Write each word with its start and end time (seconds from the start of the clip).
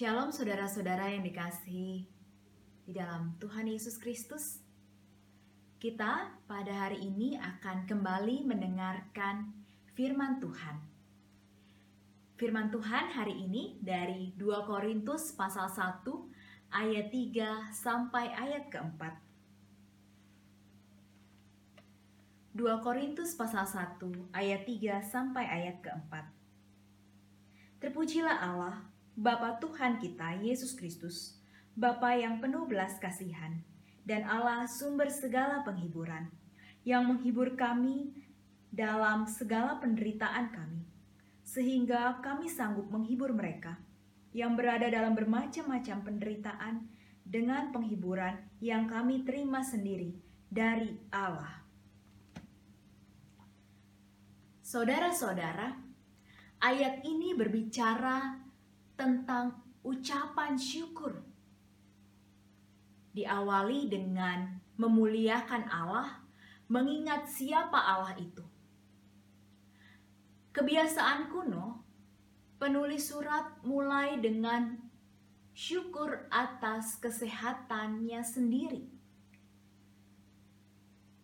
Shalom 0.00 0.32
saudara-saudara 0.32 1.12
yang 1.12 1.20
dikasihi 1.20 2.08
di 2.88 2.92
dalam 2.96 3.36
Tuhan 3.36 3.68
Yesus 3.68 4.00
Kristus. 4.00 4.64
Kita 5.76 6.40
pada 6.48 6.72
hari 6.72 7.04
ini 7.04 7.36
akan 7.36 7.84
kembali 7.84 8.48
mendengarkan 8.48 9.52
firman 9.92 10.40
Tuhan. 10.40 10.80
Firman 12.40 12.72
Tuhan 12.72 13.12
hari 13.12 13.44
ini 13.44 13.76
dari 13.84 14.32
2 14.40 14.64
Korintus 14.64 15.36
pasal 15.36 15.68
1 15.68 16.08
ayat 16.72 17.12
3 17.12 17.68
sampai 17.68 18.32
ayat 18.32 18.72
keempat. 18.72 19.20
2 22.56 22.64
Korintus 22.80 23.36
pasal 23.36 23.68
1 23.68 24.00
ayat 24.32 24.64
3 24.64 25.04
sampai 25.04 25.44
ayat 25.44 25.84
keempat. 25.84 26.24
Terpujilah 27.84 28.40
Allah, 28.40 28.80
Bapa 29.20 29.60
Tuhan 29.60 30.00
kita 30.00 30.40
Yesus 30.40 30.72
Kristus, 30.72 31.36
Bapa 31.76 32.16
yang 32.16 32.40
penuh 32.40 32.64
belas 32.64 32.96
kasihan, 32.96 33.52
dan 34.08 34.24
Allah 34.24 34.64
sumber 34.64 35.12
segala 35.12 35.60
penghiburan, 35.60 36.32
yang 36.88 37.04
menghibur 37.04 37.52
kami 37.52 38.16
dalam 38.72 39.28
segala 39.28 39.76
penderitaan 39.76 40.48
kami, 40.56 40.88
sehingga 41.44 42.16
kami 42.24 42.48
sanggup 42.48 42.88
menghibur 42.88 43.36
mereka 43.36 43.76
yang 44.32 44.56
berada 44.56 44.88
dalam 44.88 45.12
bermacam-macam 45.12 46.00
penderitaan 46.00 46.88
dengan 47.20 47.76
penghiburan 47.76 48.40
yang 48.56 48.88
kami 48.88 49.20
terima 49.28 49.60
sendiri 49.60 50.16
dari 50.48 50.96
Allah. 51.12 51.60
Saudara-saudara, 54.64 55.76
ayat 56.64 57.04
ini 57.04 57.36
berbicara 57.36 58.48
tentang 59.00 59.56
ucapan 59.80 60.60
syukur. 60.60 61.16
Diawali 63.16 63.88
dengan 63.88 64.60
memuliakan 64.76 65.64
Allah, 65.72 66.20
mengingat 66.68 67.24
siapa 67.24 67.80
Allah 67.80 68.12
itu. 68.20 68.44
Kebiasaan 70.52 71.32
kuno, 71.32 71.80
penulis 72.60 73.08
surat 73.08 73.64
mulai 73.64 74.20
dengan 74.20 74.76
syukur 75.56 76.28
atas 76.28 77.00
kesehatannya 77.00 78.20
sendiri. 78.20 78.84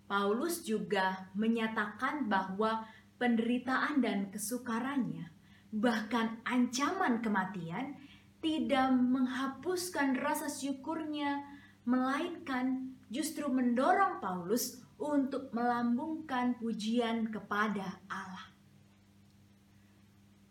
Paulus 0.08 0.64
juga 0.64 1.28
menyatakan 1.36 2.30
bahwa 2.30 2.88
penderitaan 3.20 4.00
dan 4.00 4.30
kesukarannya 4.32 5.35
bahkan 5.76 6.40
ancaman 6.48 7.20
kematian, 7.20 8.00
tidak 8.40 8.88
menghapuskan 8.96 10.16
rasa 10.16 10.48
syukurnya, 10.48 11.44
melainkan 11.84 12.96
justru 13.12 13.44
mendorong 13.52 14.18
Paulus 14.24 14.80
untuk 14.96 15.52
melambungkan 15.52 16.56
pujian 16.56 17.28
kepada 17.28 18.00
Allah. 18.08 18.48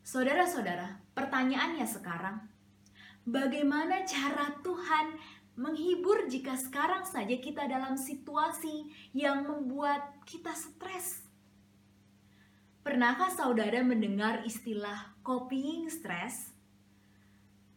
Saudara-saudara, 0.05 1.01
pertanyaannya 1.17 1.89
sekarang, 1.89 2.45
bagaimana 3.25 4.05
cara 4.05 4.53
Tuhan 4.61 5.17
menghibur 5.57 6.29
jika 6.29 6.53
sekarang 6.53 7.01
saja 7.09 7.33
kita 7.41 7.65
dalam 7.65 7.97
situasi 7.97 8.93
yang 9.17 9.49
membuat 9.49 10.21
kita 10.29 10.53
stres? 10.53 11.24
Pernahkah 12.85 13.33
saudara 13.33 13.81
mendengar 13.81 14.45
istilah 14.45 15.17
copying 15.25 15.89
stress? 15.89 16.53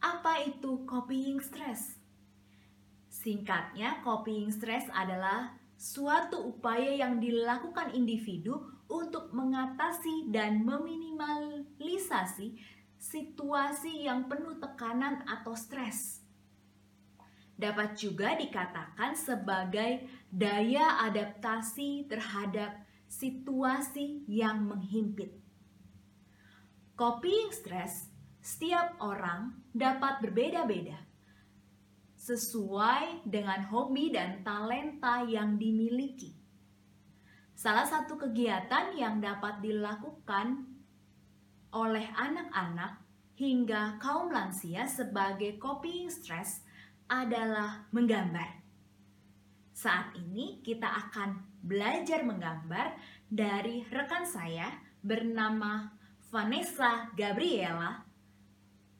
Apa 0.05 0.45
itu 0.45 0.85
copying 0.85 1.41
stress? 1.41 1.97
Singkatnya, 3.09 4.05
copying 4.05 4.53
stress 4.53 4.85
adalah 4.93 5.57
suatu 5.81 6.53
upaya 6.53 6.93
yang 6.93 7.25
dilakukan 7.25 7.97
individu 7.97 8.69
untuk 8.85 9.33
mengatasi 9.33 10.29
dan 10.29 10.61
meminimalisasi 10.69 12.61
situasi 13.01 14.05
yang 14.05 14.29
penuh 14.29 14.61
tekanan 14.61 15.25
atau 15.25 15.57
stres. 15.57 16.21
Dapat 17.57 17.97
juga 17.97 18.37
dikatakan 18.37 19.17
sebagai 19.17 20.05
daya 20.29 21.01
adaptasi 21.09 22.05
terhadap 22.13 22.85
situasi 23.09 24.29
yang 24.29 24.69
menghimpit. 24.69 25.33
Copying 26.95 27.51
stress 27.51 28.13
setiap 28.39 29.01
orang 29.01 29.57
dapat 29.73 30.21
berbeda-beda 30.23 31.09
sesuai 32.19 33.25
dengan 33.25 33.65
hobi 33.73 34.13
dan 34.13 34.45
talenta 34.45 35.25
yang 35.25 35.57
dimiliki. 35.57 36.37
Salah 37.57 37.89
satu 37.89 38.21
kegiatan 38.21 38.95
yang 38.95 39.19
dapat 39.19 39.65
dilakukan 39.65 40.69
oleh 41.73 42.07
anak-anak 42.15 43.03
hingga 43.39 43.97
kaum 44.03 44.29
lansia 44.29 44.85
sebagai 44.85 45.57
copying 45.57 46.11
stress 46.11 46.63
adalah 47.09 47.89
menggambar. 47.95 48.61
Saat 49.73 50.13
ini 50.19 50.59
kita 50.61 50.87
akan 50.87 51.48
belajar 51.63 52.23
menggambar 52.25 52.95
dari 53.29 53.85
rekan 53.89 54.25
saya 54.25 54.71
bernama 55.03 55.93
Vanessa 56.29 57.09
Gabriela. 57.17 58.05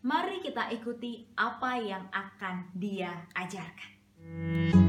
Mari 0.03 0.41
kita 0.41 0.71
ikuti 0.73 1.27
apa 1.37 1.77
yang 1.77 2.07
akan 2.15 2.71
dia 2.73 3.27
ajarkan. 3.35 4.88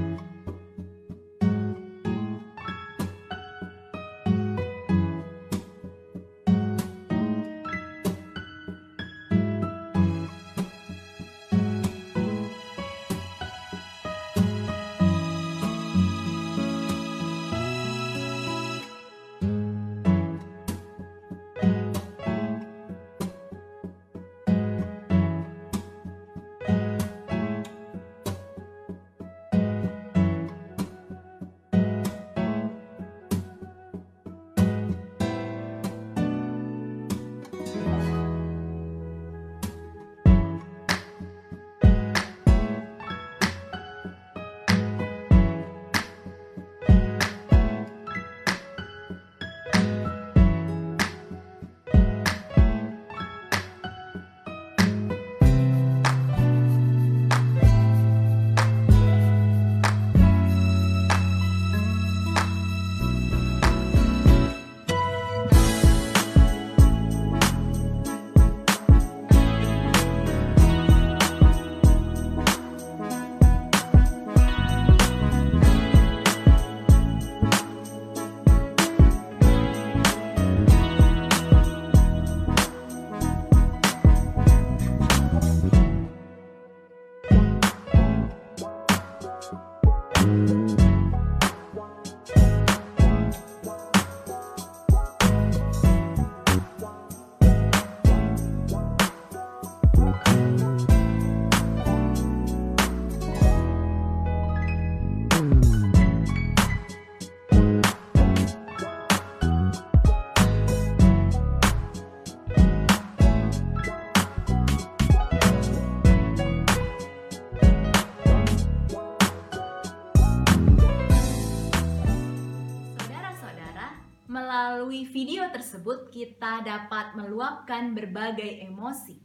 Melalui 124.30 125.10
video 125.10 125.50
tersebut, 125.50 126.14
kita 126.14 126.62
dapat 126.62 127.18
meluapkan 127.18 127.98
berbagai 127.98 128.62
emosi, 128.62 129.18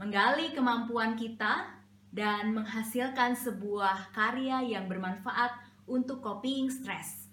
menggali 0.00 0.56
kemampuan 0.56 1.12
kita, 1.12 1.76
dan 2.08 2.56
menghasilkan 2.56 3.36
sebuah 3.36 4.16
karya 4.16 4.64
yang 4.64 4.88
bermanfaat 4.88 5.60
untuk 5.84 6.24
copying 6.24 6.72
stres. 6.72 7.28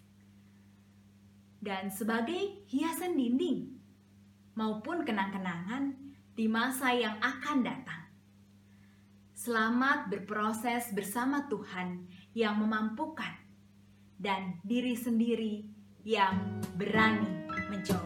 Dan 1.64 1.88
sebagai 1.88 2.68
hiasan 2.68 3.16
dinding 3.16 3.72
maupun 4.60 5.08
kenang-kenangan 5.08 5.96
di 6.36 6.52
masa 6.52 6.92
yang 6.92 7.16
akan 7.24 7.64
datang. 7.64 8.04
Selamat 9.32 10.12
berproses 10.12 10.92
bersama 10.92 11.48
Tuhan 11.48 12.04
yang 12.36 12.60
memampukan 12.60 13.32
dan 14.20 14.60
diri 14.68 15.00
sendiri 15.00 15.75
yang 16.06 16.62
berani 16.78 17.50
mencoba. 17.66 18.05